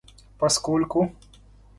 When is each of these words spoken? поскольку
поскольку 0.39 1.13